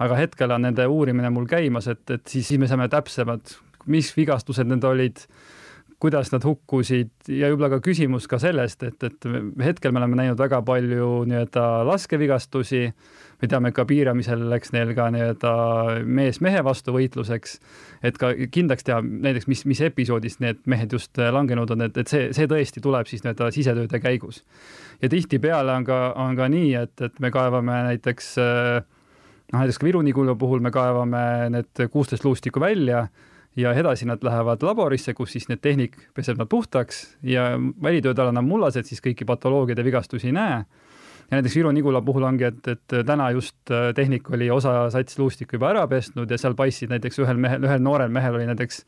aga 0.00 0.16
hetkel 0.16 0.54
on 0.54 0.64
nende 0.64 0.86
uurimine 0.88 1.30
mul 1.32 1.48
käimas, 1.48 1.88
et, 1.92 2.04
et 2.08 2.22
siis, 2.26 2.46
siis 2.48 2.60
me 2.60 2.68
saame 2.70 2.88
täpsemad, 2.92 3.56
mis 3.90 4.10
vigastused 4.16 4.68
need 4.68 4.84
olid, 4.86 5.20
kuidas 6.00 6.30
nad 6.32 6.44
hukkusid 6.44 7.28
ja 7.28 7.50
võib-olla 7.50 7.74
ka 7.74 7.78
küsimus 7.84 8.26
ka 8.30 8.38
sellest, 8.40 8.82
et, 8.86 9.02
et 9.04 9.26
hetkel 9.60 9.92
me 9.92 10.00
oleme 10.00 10.16
näinud 10.16 10.40
väga 10.40 10.62
palju 10.64 11.08
nii-öelda 11.28 11.64
laskevigastusi, 11.88 12.82
me 13.40 13.48
teame 13.48 13.72
ka 13.76 13.84
piiramisel 13.88 14.46
läks 14.48 14.72
neil 14.72 14.94
ka 14.96 15.10
nii-öelda 15.12 15.52
mees 16.08 16.40
mehe 16.44 16.62
vastu 16.64 16.94
võitluseks, 16.96 17.58
et 18.06 18.20
ka 18.20 18.32
kindlaks 18.52 18.88
teha 18.88 19.00
näiteks, 19.04 19.48
mis, 19.52 19.64
mis 19.68 19.82
episoodist 19.90 20.40
need 20.44 20.62
mehed 20.70 20.96
just 20.96 21.20
langenud 21.20 21.76
on, 21.76 21.84
et, 21.88 22.00
et 22.00 22.12
see, 22.12 22.30
see 22.36 22.48
tõesti 22.48 22.80
tuleb 22.84 23.10
siis 23.10 23.26
nii-öelda 23.26 23.50
sisetööde 23.54 24.00
käigus. 24.00 24.40
ja 25.02 25.12
tihtipeale 25.12 25.76
on 25.76 25.84
ka, 25.84 26.00
on 26.16 26.36
ka 26.36 26.48
nii, 26.48 26.72
et, 26.80 26.96
et 27.04 27.20
me 27.20 27.32
kaevame 27.34 27.82
näiteks 27.90 28.36
äh, 28.40 28.80
noh, 29.52 29.58
näiteks 29.58 29.80
ka 29.80 29.88
Viru-Nigula 29.88 30.36
puhul 30.38 30.64
me 30.64 30.72
kaevame 30.72 31.50
need 31.52 31.88
kuusteist 31.92 32.24
luustikku 32.24 32.60
välja 32.62 33.08
ja 33.56 33.72
edasi 33.74 34.06
nad 34.06 34.22
lähevad 34.22 34.62
laborisse, 34.62 35.14
kus 35.14 35.34
siis 35.34 35.48
need 35.50 35.62
tehnik 35.62 35.96
peseb 36.14 36.38
nad 36.38 36.48
puhtaks 36.50 37.02
ja 37.26 37.52
välitööde 37.82 38.22
ajal 38.22 38.32
on 38.32 38.38
nad 38.38 38.46
mullased, 38.46 38.86
siis 38.86 39.02
kõiki 39.02 39.26
patoloogiaid 39.26 39.78
ja 39.78 39.84
vigastusi 39.84 40.30
ei 40.30 40.36
näe. 40.36 40.62
ja 41.30 41.38
näiteks 41.38 41.56
Viru-Nigula 41.56 42.02
puhul 42.02 42.22
ongi, 42.26 42.44
et, 42.44 42.68
et 42.68 42.94
täna 43.06 43.30
just 43.30 43.70
äh, 43.70 43.92
tehnik 43.94 44.30
oli 44.30 44.50
osa 44.50 44.90
sats 44.90 45.18
luustikku 45.18 45.56
juba 45.56 45.70
ära 45.70 45.86
pesnud 45.88 46.30
ja 46.30 46.38
seal 46.38 46.54
paistsid 46.54 46.90
näiteks 46.90 47.18
ühel 47.18 47.38
mehel, 47.38 47.62
ühel 47.66 47.82
noorel 47.82 48.08
mehel 48.10 48.34
oli 48.34 48.46
näiteks 48.46 48.84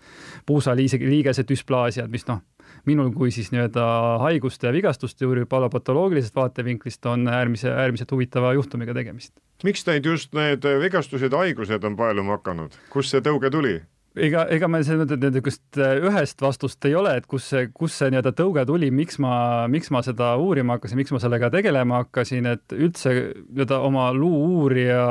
puusaliigese 0.47 1.45
düsplaasiad, 1.49 2.11
mis 2.11 2.27
noh, 2.27 2.43
minul 2.87 3.13
kui 3.15 3.31
siis 3.31 3.51
nii-öelda 3.53 3.87
haiguste 4.23 4.67
ja 4.67 4.73
vigastuste 4.73 5.27
uurib 5.27 5.49
patoloogilisest 5.49 6.35
vaatevinklist 6.35 7.07
on 7.07 7.29
äärmise, 7.29 7.71
äärmiselt 7.71 8.11
huvitava 8.11 8.53
juhtumiga 8.53 8.95
tegemist. 8.95 9.35
miks 9.65 9.85
teid 9.85 10.07
just 10.07 10.35
need 10.35 10.67
vigastused, 10.81 11.33
haigused 11.33 11.85
on 11.85 11.97
paeluma 11.97 12.39
hakanud, 12.39 12.79
kust 12.91 13.11
see 13.11 13.21
tõuge 13.21 13.51
tuli? 13.51 13.81
Ega, 14.17 14.45
ega 14.53 14.69
meil 14.71 14.85
selles 14.87 15.03
mõttes 15.03 15.21
niisugust 15.21 15.79
äh, 15.81 16.01
ühest 16.09 16.43
vastust 16.45 16.89
ei 16.89 16.97
ole, 16.99 17.15
et 17.19 17.29
kus 17.31 17.47
see, 17.53 17.69
kus 17.75 17.97
see 17.99 18.11
nii-öelda 18.13 18.35
tõuge 18.39 18.65
tuli, 18.69 18.91
miks 18.95 19.19
ma, 19.23 19.35
miks 19.73 19.93
ma 19.95 20.03
seda 20.05 20.35
uurima 20.41 20.77
hakkasin, 20.77 21.01
miks 21.01 21.15
ma 21.15 21.21
sellega 21.23 21.53
tegelema 21.53 22.03
hakkasin, 22.03 22.51
et 22.53 22.77
üldse 22.77 23.15
nii-öelda 23.15 23.81
oma 23.87 24.11
luu-uurija 24.17 25.07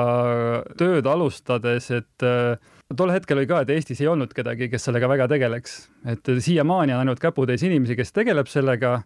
tööd 0.79 1.09
alustades, 1.09 1.89
et 1.95 2.27
äh, 2.27 2.71
tol 2.97 3.13
hetkel 3.13 3.41
oli 3.41 3.49
ka, 3.49 3.63
et 3.63 3.73
Eestis 3.73 4.03
ei 4.03 4.11
olnud 4.11 4.33
kedagi, 4.37 4.69
kes 4.71 4.89
sellega 4.89 5.09
väga 5.11 5.29
tegeleks, 5.31 5.81
et 6.11 6.33
siiamaani 6.37 6.95
on 6.95 7.05
ainult 7.05 7.21
käputäis 7.23 7.63
inimesi, 7.67 7.97
kes 7.99 8.13
tegeleb 8.15 8.49
sellega 8.51 8.99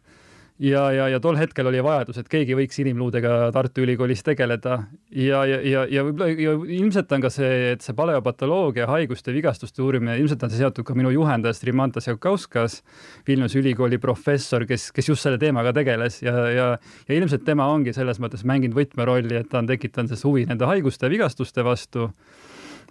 ja, 0.60 0.84
ja, 0.92 1.08
ja 1.12 1.20
tol 1.20 1.36
hetkel 1.40 1.68
oli 1.68 1.82
vajadus, 1.84 2.20
et 2.22 2.30
keegi 2.32 2.56
võiks 2.58 2.78
inimluudega 2.80 3.50
Tartu 3.56 3.84
Ülikoolis 3.84 4.24
tegeleda. 4.24 4.78
Ja, 5.12 5.44
ja, 5.48 5.60
ja, 5.66 5.84
ja 5.92 6.06
võib-olla 6.08 6.30
ja 6.32 6.54
ilmselt 6.78 7.12
on 7.16 7.26
ka 7.26 7.32
see, 7.34 7.74
et 7.74 7.86
see 7.86 7.96
paleopatoloogia, 7.98 8.88
haiguste, 8.90 9.34
vigastuste 9.36 9.84
uurimine, 9.84 10.18
ilmselt 10.22 10.46
on 10.48 10.54
see 10.54 10.62
seotud 10.64 10.88
ka 10.88 10.96
minu 10.98 11.12
juhendajast 11.14 11.68
Rimantas 11.68 12.10
Jaukauskas, 12.10 12.80
Vilniuse 13.28 13.60
ülikooli 13.60 14.00
professor, 14.02 14.66
kes, 14.70 14.90
kes 14.96 15.12
just 15.12 15.28
selle 15.28 15.42
teemaga 15.42 15.76
tegeles. 15.76 16.22
Ja, 16.24 16.48
ja, 16.52 16.72
ja 17.10 17.20
ilmselt 17.20 17.46
tema 17.48 17.68
ongi 17.72 17.96
selles 17.96 18.22
mõttes 18.24 18.48
mänginud 18.48 18.78
võtmerolli, 18.78 19.42
et 19.42 19.52
ta 19.52 19.62
on 19.64 19.70
tekitanud 19.70 20.14
sellest 20.14 20.28
huvi 20.28 20.48
nende 20.50 20.70
haiguste 20.70 21.08
ja 21.08 21.16
vigastuste 21.18 21.66
vastu 21.68 22.10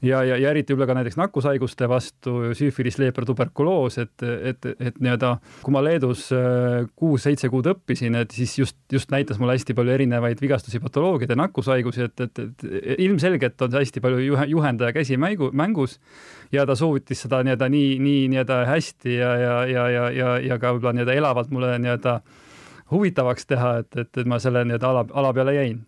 ja, 0.05 0.21
ja, 0.27 0.37
ja 0.41 0.51
eriti 0.53 0.75
võib-olla 0.75 0.89
ka 0.91 0.97
näiteks 0.99 1.19
nakkushaiguste 1.19 1.89
vastu, 1.91 2.35
süüfilis, 2.57 2.99
leeper, 3.01 3.27
tuberkuloos, 3.29 3.99
et, 4.03 4.25
et, 4.25 4.69
et 4.79 5.01
nii-öelda 5.03 5.35
kui 5.65 5.75
ma 5.75 5.83
Leedus 5.85 6.27
äh, 6.37 6.85
kuus-seitse 6.99 7.51
kuud 7.53 7.69
õppisin, 7.73 8.19
et 8.21 8.35
siis 8.35 8.57
just, 8.59 8.79
just 8.93 9.13
näitas 9.15 9.41
mulle 9.41 9.57
hästi 9.57 9.77
palju 9.77 9.95
erinevaid 9.97 10.43
vigastusi, 10.43 10.81
patoloogiaid 10.85 11.35
ja 11.35 11.39
nakkushaigusi, 11.41 12.09
et, 12.09 12.25
et, 12.27 12.43
et 12.45 12.67
ilmselgelt 13.07 13.67
on 13.67 13.79
hästi 13.81 14.05
palju 14.05 14.23
juhe, 14.29 14.49
juhendaja 14.53 14.95
käsi 14.97 15.19
mängu, 15.21 15.51
mängus 15.57 15.99
ja 16.53 16.67
ta 16.69 16.77
soovitas 16.79 17.25
seda 17.25 17.43
nii-öelda 17.47 17.71
nii, 17.73 17.97
nii 18.05 18.29
nii-öelda 18.35 18.61
hästi 18.71 19.17
ja, 19.17 19.35
ja, 19.41 19.57
ja, 19.71 19.89
ja, 19.91 20.11
ja, 20.11 20.37
ja 20.53 20.61
ka 20.61 20.75
võib-olla 20.77 20.99
nii-öelda 20.99 21.19
elavalt 21.23 21.55
mulle 21.55 21.75
nii-öelda 21.79 22.21
huvitavaks 22.93 23.49
teha, 23.49 23.79
et, 23.83 23.91
et, 23.97 24.23
et 24.23 24.29
ma 24.29 24.39
selle 24.43 24.67
nii-öelda 24.69 24.93
ala, 24.93 25.09
ala 25.23 25.33
peale 25.37 25.57
jäin 25.57 25.83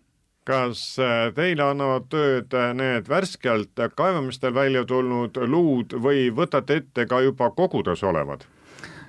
kas 0.47 0.81
äh, 1.01 1.29
teile 1.35 1.65
annavad 1.67 2.07
tööd 2.11 2.53
äh, 2.55 2.71
need 2.77 3.09
värskelt 3.11 3.81
kaevamistel 3.97 4.53
välja 4.55 4.85
tulnud 4.87 5.39
luud 5.49 5.97
või 6.03 6.29
võtate 6.35 6.81
ette 6.81 7.07
ka 7.09 7.19
juba 7.25 7.49
kogudes 7.57 8.03
olevad? 8.07 8.45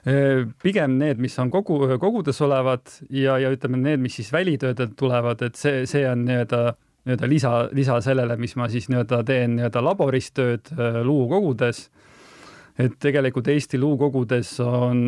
Äh, 0.09 0.49
pigem 0.63 0.99
need, 0.99 1.23
mis 1.23 1.39
on 1.39 1.53
kogu, 1.55 1.81
kogudes 2.03 2.43
olevad 2.45 2.91
ja, 3.11 3.39
ja 3.39 3.53
ütleme, 3.55 3.81
need, 3.85 4.03
mis 4.03 4.19
siis 4.19 4.33
välitöödelt 4.35 4.97
tulevad, 4.99 5.43
et 5.47 5.59
see, 5.59 5.87
see 5.91 6.05
on 6.11 6.27
nii-öelda 6.27 6.75
nii-öelda 7.09 7.29
lisa, 7.31 7.53
lisa 7.73 8.03
sellele, 8.05 8.35
mis 8.37 8.57
ma 8.59 8.67
siis 8.69 8.91
nii-öelda 8.91 9.23
teen 9.25 9.55
nii-öelda 9.57 9.81
laboris 9.81 10.33
tööd 10.37 10.69
luukogudes. 11.07 11.87
et 12.79 12.95
tegelikult 13.01 13.49
Eesti 13.49 13.79
luukogudes 13.79 14.51
on 14.61 14.99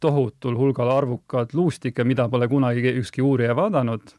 tohutul 0.00 0.58
hulgal 0.58 0.90
arvukad 0.92 1.54
luustikke, 1.54 2.04
mida 2.04 2.28
pole 2.28 2.48
kunagi 2.48 2.92
ükski 3.00 3.22
uurija 3.22 3.56
vaadanud 3.56 4.12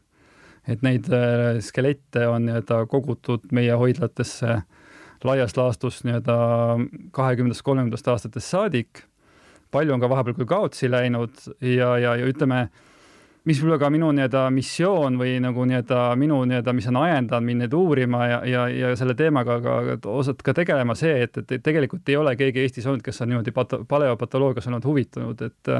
et 0.68 0.82
neid 0.82 1.08
äh, 1.12 1.60
skelette 1.64 2.26
on 2.28 2.46
nii-öelda 2.48 2.84
kogutud 2.90 3.48
meie 3.56 3.76
hoidlatesse 3.78 4.60
laias 5.24 5.56
laastus 5.56 6.02
nii-öelda 6.04 6.36
kahekümnendast, 7.16 7.62
kolmekümnendast 7.62 8.08
aastatest 8.08 8.48
saadik. 8.50 9.04
palju 9.70 9.92
on 9.94 10.00
ka 10.00 10.08
vahepeal 10.10 10.34
küll 10.34 10.48
kaotsi 10.50 10.88
läinud 10.90 11.36
ja, 11.62 11.96
ja, 11.98 12.16
ja 12.18 12.26
ütleme, 12.26 12.64
mis 13.46 13.60
võib-olla 13.60 13.78
ka 13.78 13.90
minu 13.92 14.08
nii-öelda 14.16 14.46
missioon 14.50 15.18
või 15.20 15.36
nagu 15.42 15.64
nii-öelda 15.64 16.00
minu 16.18 16.40
nii-öelda, 16.44 16.74
mis 16.74 16.88
on 16.90 16.98
ajendanud 17.04 17.46
mind 17.46 17.64
neid 17.64 17.76
uurima 17.76 18.24
ja, 18.26 18.40
ja, 18.48 18.64
ja 18.68 18.94
selle 18.98 19.14
teemaga 19.14 19.60
ka 19.62 19.98
osalt 20.10 20.42
ka 20.42 20.54
tegelema 20.56 20.96
see, 20.98 21.22
et, 21.26 21.38
et 21.44 21.62
tegelikult 21.62 22.08
ei 22.08 22.18
ole 22.18 22.34
keegi 22.40 22.64
Eestis 22.64 22.88
olnud, 22.90 23.04
kes 23.04 23.22
on 23.22 23.30
niimoodi 23.32 23.54
pato-, 23.54 23.84
paleopatoloogias 23.88 24.66
olnud 24.66 24.88
huvitunud, 24.88 25.46
et 25.46 25.74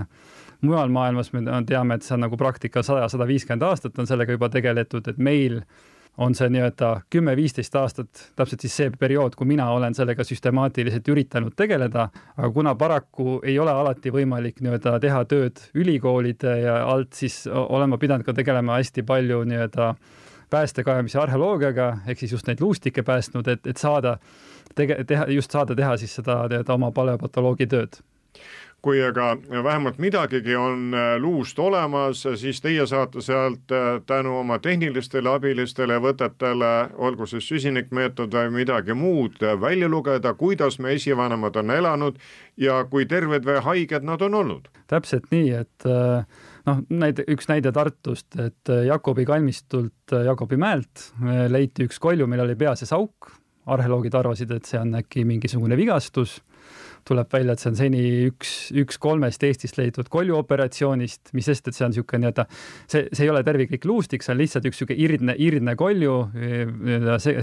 mujal 0.67 0.93
maailmas 0.93 1.33
me 1.33 1.45
teame, 1.67 1.97
et 1.97 2.07
see 2.07 2.17
on 2.17 2.27
nagu 2.27 2.37
praktika 2.41 2.83
sada, 2.87 3.09
sada 3.09 3.27
viiskümmend 3.29 3.65
aastat 3.67 3.99
on 3.99 4.09
sellega 4.09 4.37
juba 4.37 4.51
tegeletud, 4.53 5.09
et 5.09 5.19
meil 5.19 5.63
on 6.21 6.35
see 6.35 6.51
nii-öelda 6.53 6.89
kümme-viisteist 7.13 7.77
aastat, 7.81 8.23
täpselt 8.37 8.65
siis 8.65 8.75
see 8.77 8.91
periood, 9.01 9.37
kui 9.39 9.49
mina 9.49 9.71
olen 9.73 9.95
sellega 9.97 10.25
süstemaatiliselt 10.27 11.09
üritanud 11.09 11.55
tegeleda, 11.57 12.09
aga 12.37 12.51
kuna 12.53 12.75
paraku 12.75 13.39
ei 13.47 13.57
ole 13.59 13.73
alati 13.73 14.13
võimalik 14.13 14.61
nii-öelda 14.61 14.99
teha 15.01 15.23
tööd 15.31 15.63
ülikoolide 15.75 16.57
ja 16.65 16.81
alt, 16.91 17.15
siis 17.17 17.45
olen 17.47 17.95
ma 17.95 18.01
pidanud 18.03 18.27
ka 18.27 18.35
tegelema 18.37 18.77
hästi 18.81 19.07
palju 19.07 19.45
nii-öelda 19.49 19.95
päästekaevamise 20.51 21.21
arheoloogiaga, 21.23 21.91
ehk 22.11 22.21
siis 22.21 22.35
just 22.35 22.51
neid 22.51 22.61
luustikke 22.61 23.07
päästnud, 23.07 23.49
et, 23.49 23.67
et 23.71 23.81
saada 23.81 24.19
tege-, 24.75 25.05
teha, 25.07 25.29
just 25.31 25.55
saada 25.55 25.79
teha 25.79 25.97
siis 25.97 26.19
seda 26.21 26.43
nii-öelda 26.51 26.75
oma 26.75 26.91
paleopatoloogi 26.93 27.71
tööd 27.71 28.03
kui 28.83 29.01
aga 29.05 29.35
vähemalt 29.65 29.99
midagigi 30.01 30.57
on 30.57 30.95
luust 31.21 31.59
olemas, 31.59 32.23
siis 32.41 32.61
teie 32.65 32.87
saate 32.87 33.21
sealt 33.25 33.73
tänu 34.07 34.39
oma 34.41 34.59
tehnilistele 34.59 35.29
abilistele 35.31 35.99
võtetele, 36.01 36.73
olgu 36.97 37.27
siis 37.29 37.49
süsinikmeetod 37.49 38.33
või 38.35 38.55
midagi 38.61 38.97
muud, 38.97 39.41
välja 39.61 39.89
lugeda, 39.89 40.35
kuidas 40.35 40.79
me 40.79 40.95
esivanemad 40.97 41.57
on 41.61 41.75
elanud 41.77 42.21
ja 42.57 42.85
kui 42.91 43.07
terved 43.07 43.45
või 43.45 43.61
haiged 43.67 44.07
nad 44.07 44.23
on 44.23 44.35
olnud. 44.35 44.71
täpselt 44.91 45.29
nii, 45.31 45.51
et 45.61 45.89
noh, 46.67 46.81
näide, 46.91 47.25
üks 47.31 47.49
näide 47.51 47.73
Tartust, 47.73 48.33
et 48.41 48.73
Jakobi 48.87 49.25
kalmistult 49.29 50.17
Jakobi 50.25 50.57
mäelt 50.61 51.11
leiti 51.49 51.87
üks 51.89 52.01
kolju, 52.01 52.27
millel 52.27 52.49
oli 52.49 52.59
peas 52.59 52.83
sees 52.83 52.93
auk, 52.97 53.31
arheoloogid 53.71 54.15
arvasid, 54.17 54.51
et 54.57 54.69
see 54.69 54.81
on 54.81 54.97
äkki 54.99 55.25
mingisugune 55.29 55.77
vigastus 55.79 56.41
tuleb 57.09 57.31
välja, 57.33 57.55
et 57.55 57.63
see 57.63 57.71
on 57.71 57.79
seni 57.79 58.03
üks, 58.29 58.53
üks 58.83 58.99
kolmest 59.03 59.45
Eestist 59.47 59.79
leitud 59.81 60.09
koljuoperatsioonist, 60.13 61.33
mis 61.37 61.49
sest, 61.51 61.71
et 61.71 61.77
see 61.77 61.87
on 61.87 61.95
niisugune 61.95 62.25
nii-öelda, 62.27 62.47
see, 62.87 63.07
see 63.13 63.27
ei 63.27 63.33
ole 63.33 63.43
terviklik 63.47 63.87
luustik, 63.89 64.25
see 64.27 64.35
on 64.35 64.41
lihtsalt 64.41 64.69
üks 64.71 64.81
niisugune 64.81 65.01
irdne, 65.07 65.37
irdne 65.39 65.77
kolju 65.81 66.17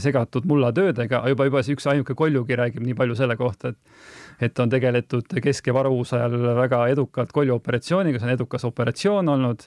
segatud 0.04 0.48
mullatöödega, 0.50 1.24
juba, 1.34 1.50
juba 1.50 1.66
see 1.66 1.78
üks 1.78 1.90
ainuke 1.92 2.18
koljugi 2.18 2.60
räägib 2.60 2.86
nii 2.88 2.98
palju 2.98 3.20
selle 3.20 3.40
kohta, 3.40 3.74
et 3.74 4.16
et 4.38 4.60
on 4.62 4.70
tegeletud 4.70 5.32
kesk- 5.42 5.66
ja 5.66 5.74
varuuuse 5.74 6.14
ajal 6.14 6.36
väga 6.60 6.84
edukalt 6.94 7.32
koljuoperatsiooniga, 7.34 8.20
see 8.20 8.28
on 8.30 8.36
edukas 8.36 8.68
operatsioon 8.70 9.32
olnud 9.34 9.66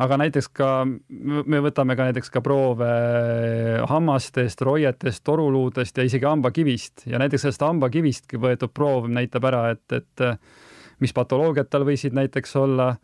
aga 0.00 0.16
näiteks 0.22 0.48
ka, 0.56 0.70
me 0.86 1.60
võtame 1.64 1.96
ka 1.98 2.08
näiteks 2.08 2.32
ka 2.32 2.42
proove 2.44 2.88
hammastest, 3.90 4.62
roietest, 4.64 5.22
toruluudest 5.26 6.00
ja 6.00 6.06
isegi 6.08 6.28
hambakivist. 6.28 7.06
Ja 7.10 7.20
näiteks 7.20 7.46
sellest 7.46 7.64
hambakivistki 7.66 8.40
võetud 8.40 8.72
proov 8.74 9.10
näitab 9.12 9.48
ära, 9.50 9.64
et, 9.74 9.84
et 9.96 10.24
mis 11.04 11.16
patoloogiad 11.16 11.70
tal 11.70 11.84
võisid 11.88 12.16
näiteks 12.16 12.56
olla, 12.60 12.94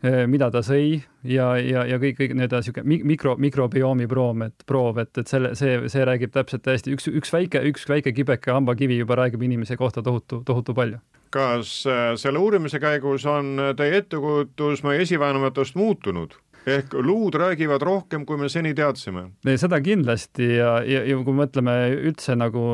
mida 0.00 0.48
ta 0.48 0.62
sõi 0.64 0.94
ja, 1.28 1.52
ja, 1.60 1.84
ja 1.84 1.98
kõik, 2.00 2.16
kõik 2.22 2.32
nii-öelda 2.32 2.62
niisugune 2.62 3.00
mikro, 3.04 3.34
mikrobiomi 3.36 4.08
proov, 4.08 4.46
et 4.46 4.64
proov, 4.66 5.00
et, 5.02 5.12
et 5.20 5.28
selle, 5.28 5.52
see, 5.58 5.76
see 5.92 6.06
räägib 6.08 6.32
täpselt 6.32 6.64
täiesti 6.64 6.94
üks, 6.96 7.10
üks 7.12 7.34
väike, 7.34 7.60
üks 7.68 7.84
väike 7.90 8.14
kibeke 8.16 8.54
hambakivi 8.56 8.96
juba 9.02 9.20
räägib 9.20 9.44
inimese 9.44 9.76
kohta 9.76 10.02
tohutu, 10.02 10.40
tohutu 10.48 10.74
palju 10.74 11.02
kas 11.30 11.72
äh, 11.88 12.12
selle 12.20 12.42
uurimise 12.42 12.80
käigus 12.82 13.26
on 13.30 13.56
teie 13.78 14.02
ettekujutus 14.02 14.84
meie 14.86 15.02
esivanematest 15.06 15.78
muutunud? 15.78 16.38
ehk 16.68 16.92
luud 16.92 17.34
räägivad 17.40 17.82
rohkem, 17.82 18.26
kui 18.28 18.36
me 18.36 18.48
seni 18.52 18.74
teadsime? 18.76 19.30
seda 19.56 19.80
kindlasti 19.80 20.56
ja, 20.58 20.80
ja, 20.84 21.04
ja 21.08 21.20
kui 21.24 21.36
mõtleme 21.36 21.76
üldse 22.10 22.36
nagu 22.36 22.64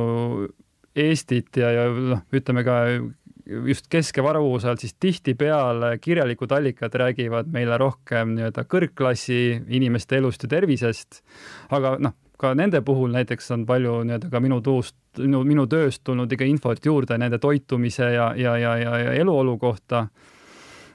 Eestit 0.96 1.58
ja, 1.60 1.70
ja 1.74 1.86
noh, 1.92 2.22
ütleme 2.32 2.62
ka 2.64 2.76
just 3.68 3.86
kesk- 3.92 4.16
ja 4.16 4.24
varuuuse 4.24 4.68
all, 4.68 4.78
siis 4.80 4.94
tihtipeale 5.00 5.98
kirjalikud 6.00 6.52
allikad 6.52 6.94
räägivad 6.94 7.50
meile 7.52 7.78
rohkem 7.78 8.34
nii-öelda 8.34 8.64
kõrgklassi 8.64 9.40
inimeste 9.68 10.18
elust 10.18 10.46
ja 10.46 10.50
tervisest, 10.56 11.20
aga 11.70 11.96
noh, 12.00 12.16
ka 12.40 12.52
nende 12.54 12.82
puhul 12.84 13.12
näiteks 13.16 13.50
on 13.56 13.66
palju 13.68 14.00
nii-öelda 14.06 14.30
ka 14.30 14.40
minu 14.44 14.60
tuust, 14.64 14.96
minu, 15.18 15.42
minu 15.48 15.66
tööst 15.70 16.04
tulnud 16.04 16.32
ikka 16.32 16.48
infot 16.48 16.84
juurde 16.84 17.18
nende 17.18 17.40
toitumise 17.42 18.12
ja, 18.14 18.30
ja, 18.36 18.56
ja, 18.60 18.76
ja, 18.80 18.96
ja 19.06 19.12
eluolu 19.20 19.56
kohta. 19.58 20.06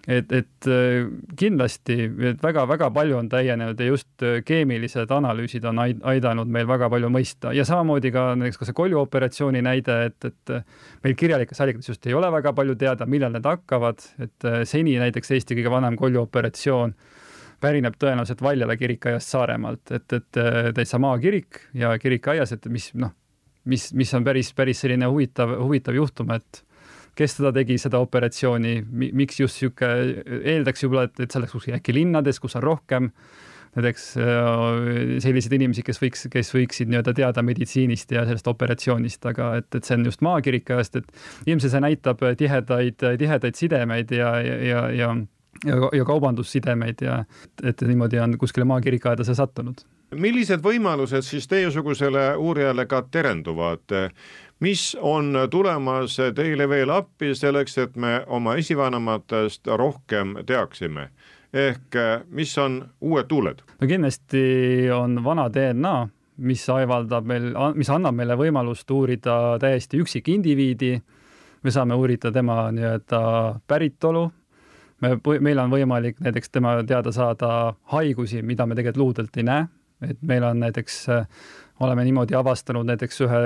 et, 0.07 0.31
et 0.33 0.65
äh, 0.65 1.05
kindlasti, 1.37 1.95
väga-väga 2.41 2.87
palju 2.89 3.19
on 3.19 3.27
täienenud 3.29 3.79
ja 3.79 3.85
just 3.85 4.23
äh, 4.25 4.39
keemilised 4.45 5.11
analüüsid 5.13 5.65
on 5.69 5.77
aidanud 5.79 6.49
meil 6.49 6.65
väga 6.67 6.89
palju 6.89 7.11
mõista 7.13 7.53
ja 7.53 7.65
samamoodi 7.65 8.09
ka 8.11 8.23
näiteks 8.33 8.57
ka 8.57 8.65
see 8.65 8.77
koljuoperatsiooni 8.79 9.61
näide, 9.61 9.99
et, 10.09 10.25
et 10.25 10.53
äh, 10.57 10.65
meil 11.03 11.15
kirjalikes 11.15 11.61
allikates 11.61 11.93
just 11.93 12.09
ei 12.09 12.17
ole 12.17 12.31
väga 12.33 12.53
palju 12.57 12.75
teada, 12.81 13.05
millal 13.05 13.33
need 13.35 13.45
hakkavad, 13.45 14.01
et 14.25 14.49
seni 14.65 14.97
näiteks 14.97 15.37
Eesti 15.37 15.59
kõige 15.59 15.73
vanem 15.73 16.01
koljuoperatsioon 16.01 16.97
pärineb 17.61 17.95
tõenäoliselt 18.01 18.41
Valjala 18.43 18.75
kirikaiast 18.79 19.33
Saaremaalt, 19.33 19.93
et, 19.95 20.17
et 20.17 20.41
täitsa 20.75 20.99
maakirik 21.01 21.61
ja 21.77 21.93
kirikaias, 22.01 22.55
et 22.55 22.65
mis 22.73 22.89
noh, 22.97 23.13
mis, 23.69 23.91
mis 23.93 24.13
on 24.17 24.25
päris, 24.25 24.51
päris 24.57 24.81
selline 24.83 25.09
huvitav, 25.09 25.53
huvitav 25.61 25.97
juhtum, 25.97 26.33
et 26.35 26.63
kes 27.17 27.37
teda 27.37 27.51
tegi, 27.55 27.77
seda 27.81 27.99
operatsiooni, 28.01 28.79
miks 28.91 29.39
just 29.41 29.61
niisugune, 29.61 30.41
eeldaks 30.55 30.85
võib-olla, 30.85 31.07
et, 31.09 31.23
et 31.23 31.31
see 31.31 31.41
oleks 31.41 31.55
kuskil 31.57 31.77
äkki 31.77 31.95
linnades, 31.95 32.39
kus 32.41 32.55
on 32.59 32.65
rohkem 32.65 33.11
näiteks 33.71 34.05
äh, 34.19 35.19
selliseid 35.23 35.53
inimesi, 35.55 35.83
kes 35.87 36.01
võiks, 36.01 36.25
kes 36.31 36.49
võiksid 36.51 36.89
nii-öelda 36.91 37.13
teada 37.15 37.43
meditsiinist 37.45 38.11
ja 38.11 38.25
sellest 38.27 38.49
operatsioonist, 38.51 39.27
aga 39.31 39.53
et, 39.61 39.69
et 39.77 39.87
see 39.87 39.95
on 39.95 40.09
just 40.09 40.23
maakirikajast, 40.27 40.97
et 40.99 41.47
ilmselt 41.47 41.71
see 41.75 41.83
näitab 41.83 42.23
tihedaid, 42.39 43.05
tihedaid 43.21 43.59
sidemeid 43.59 44.11
ja, 44.15 44.33
ja, 44.43 44.57
ja, 44.67 44.83
ja 44.97 45.13
ja, 45.65 45.75
ja 45.93 46.05
kaubandussidemeid 46.05 47.01
ja 47.01 47.23
et 47.63 47.81
niimoodi 47.81 48.19
on 48.19 48.37
kuskile 48.37 48.65
maakirikaeda 48.65 49.23
see 49.23 49.35
sattunud. 49.35 49.83
millised 50.15 50.63
võimalused 50.63 51.25
siis 51.25 51.47
teiesugusele 51.47 52.35
uurijale 52.35 52.85
ka 52.85 53.03
terenduvad? 53.11 53.83
mis 54.59 54.97
on 55.01 55.37
tulemas 55.49 56.17
teile 56.35 56.69
veel 56.69 56.89
appi 56.89 57.35
selleks, 57.35 57.77
et 57.77 57.95
me 57.95 58.23
oma 58.27 58.55
esivanematest 58.55 59.67
rohkem 59.67 60.35
teaksime? 60.45 61.09
ehk 61.53 61.95
mis 62.29 62.57
on 62.57 62.81
uued 63.01 63.27
tuuled? 63.27 63.61
no 63.81 63.87
kindlasti 63.87 64.89
on 64.95 65.23
vana 65.23 65.49
DNA, 65.53 65.95
mis 66.37 66.69
aivaldab 66.69 67.25
meil, 67.25 67.51
mis 67.75 67.89
annab 67.89 68.15
meile 68.15 68.37
võimalust 68.39 68.91
uurida 68.91 69.57
täiesti 69.59 69.99
üksikindiviidi, 70.01 71.01
me 71.63 71.71
saame 71.71 71.95
uurida 71.95 72.31
tema 72.31 72.71
nii-öelda 72.71 73.19
päritolu 73.67 74.31
me, 75.01 75.17
meil 75.39 75.61
on 75.61 75.73
võimalik 75.73 76.21
näiteks 76.23 76.53
tema 76.53 76.77
teada 76.87 77.13
saada 77.15 77.73
haigusi, 77.93 78.41
mida 78.45 78.67
me 78.67 78.77
tegelikult 78.77 79.01
luudelt 79.01 79.41
ei 79.41 79.47
näe, 79.47 79.67
et 80.05 80.21
meil 80.25 80.43
on 80.45 80.61
näiteks, 80.61 81.03
oleme 81.81 82.03
niimoodi 82.05 82.35
avastanud 82.37 82.85
näiteks 82.89 83.21
ühe, 83.25 83.41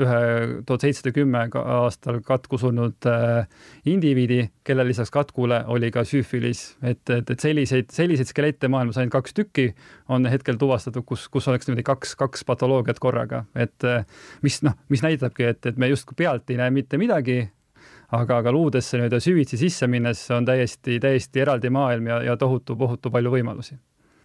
ühe 0.00 0.20
tuhat 0.68 0.84
seitsesada 0.84 1.12
kümme 1.16 1.42
aastal 1.60 2.20
katku 2.24 2.58
surnud 2.60 3.08
äh, 3.08 3.48
indiviidi, 3.88 4.42
kellel 4.64 4.90
lisaks 4.90 5.12
katkule 5.12 5.62
oli 5.72 5.90
ka 5.92 6.04
süüfilis, 6.08 6.64
et, 6.82 7.02
et, 7.08 7.30
et 7.30 7.40
selliseid, 7.40 7.88
selliseid 7.92 8.32
skelette 8.32 8.68
maailmas 8.72 9.00
ainult 9.00 9.16
kaks 9.16 9.36
tükki 9.36 9.70
on 10.08 10.28
hetkel 10.28 10.60
tuvastatud, 10.60 11.06
kus, 11.08 11.28
kus 11.32 11.48
oleks 11.52 11.68
niimoodi 11.68 11.86
kaks, 11.88 12.16
kaks 12.20 12.44
patoloogiat 12.48 13.00
korraga, 13.00 13.44
et 13.54 13.88
äh, 13.88 14.04
mis 14.44 14.60
noh, 14.66 14.76
mis 14.92 15.04
näitabki, 15.04 15.48
et, 15.54 15.72
et 15.72 15.80
me 15.80 15.88
justkui 15.92 16.20
pealt 16.20 16.52
ei 16.52 16.60
näe 16.60 16.72
mitte 16.74 17.00
midagi 17.00 17.42
aga, 18.16 18.40
aga 18.40 18.52
luudesse 18.52 18.98
nii-öelda 18.98 19.20
süvitsi 19.22 19.58
sisse 19.60 19.86
minnes 19.90 20.22
on 20.34 20.48
täiesti, 20.48 20.98
täiesti 21.02 21.44
eraldi 21.44 21.70
maailm 21.70 22.10
ja, 22.10 22.20
ja 22.30 22.36
tohutu, 22.36 22.76
tohutu 22.76 23.10
palju 23.10 23.32
võimalusi 23.36 23.78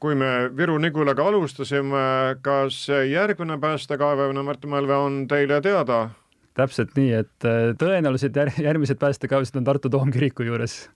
kui 0.06 0.13
me 0.19 0.52
Viru-Nigulaga 0.54 1.24
alustasime, 1.32 2.02
kas 2.45 2.84
järgmine 3.10 3.56
päästekaevamine, 3.58 4.43
Martin 4.45 4.69
Mälve, 4.69 4.98
on 5.02 5.24
teile 5.32 5.62
teada? 5.65 6.10
täpselt 6.56 6.93
nii, 6.95 7.10
et 7.24 7.48
äh, 7.48 7.74
tõenäoliselt 7.80 8.38
jär, 8.38 8.52
järgmised 8.63 9.00
päästekaevused 9.02 9.58
on 9.60 9.65
Tartu 9.67 9.89
Toomkiriku 9.91 10.45
juures. 10.48 10.89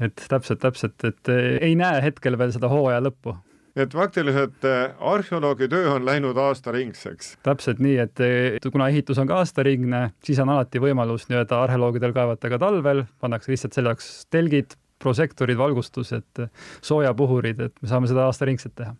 et 0.00 0.26
täpselt, 0.28 0.60
täpselt, 0.62 0.98
et 1.04 1.30
äh, 1.32 1.56
ei 1.60 1.74
näe 1.78 2.02
hetkel 2.04 2.38
veel 2.38 2.52
seda 2.54 2.70
hooaja 2.70 3.00
lõppu 3.02 3.34
et 3.76 3.94
faktiliselt 3.94 4.64
eh, 4.68 4.94
arheoloogi 5.12 5.68
töö 5.68 5.90
on 5.94 6.06
läinud 6.06 6.38
aastaringseks. 6.38 7.34
täpselt 7.46 7.82
nii, 7.82 7.96
et 8.06 8.22
eh, 8.24 8.58
kuna 8.72 8.88
ehitus 8.92 9.18
on 9.18 9.30
ka 9.30 9.40
aastaringne, 9.42 10.06
siis 10.24 10.40
on 10.42 10.52
alati 10.54 10.82
võimalus 10.82 11.28
nii-öelda 11.30 11.62
arheoloogidel 11.66 12.14
kaevata 12.16 12.52
ka 12.52 12.60
talvel, 12.62 13.04
pannakse 13.20 13.52
lihtsalt 13.52 13.76
selle 13.76 13.94
jaoks 13.94 14.10
telgid, 14.30 14.78
prožektorid, 15.02 15.58
valgustus, 15.58 16.14
et 16.16 16.44
eh, 16.44 16.68
soojapuhurid, 16.82 17.66
et 17.68 17.82
me 17.82 17.90
saame 17.90 18.10
seda 18.10 18.28
aastaringselt 18.28 18.78
teha 18.78 18.94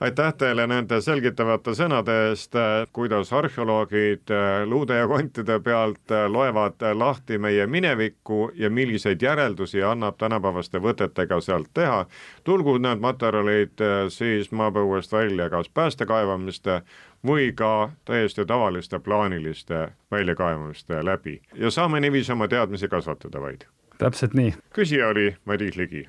aitäh 0.00 0.34
teile 0.38 0.66
nende 0.66 1.00
selgitavate 1.00 1.74
sõnade 1.74 2.14
eest, 2.28 2.54
kuidas 2.92 3.32
arheoloogid 3.32 4.32
luude 4.66 4.96
ja 4.98 5.08
kontide 5.08 5.60
pealt 5.60 6.14
loevad 6.28 6.82
lahti 6.94 7.38
meie 7.38 7.66
minevikku 7.66 8.50
ja 8.54 8.70
milliseid 8.70 9.22
järeldusi 9.22 9.82
annab 9.82 10.18
tänapäevaste 10.18 10.78
võtetega 10.78 11.40
sealt 11.40 11.70
teha. 11.74 12.06
tulgu 12.44 12.78
need 12.78 13.00
materjalid 13.00 13.80
äh, 13.80 14.08
siis 14.08 14.52
maapõuest 14.52 15.12
välja 15.12 15.50
kas 15.50 15.68
päästekaevamiste 15.68 16.82
või 17.26 17.52
ka 17.52 17.90
täiesti 18.04 18.46
tavaliste 18.46 18.98
plaaniliste 18.98 19.88
väljakaevamiste 20.10 21.04
läbi 21.04 21.40
ja 21.54 21.70
saame 21.70 22.00
niiviisi 22.00 22.32
oma 22.32 22.48
teadmisi 22.48 22.88
kasvatada 22.88 23.40
vaid. 23.40 23.66
täpselt 23.98 24.34
nii. 24.34 24.54
küsija 24.74 25.08
oli 25.08 25.36
Madis 25.44 25.76
Ligi 25.76 26.08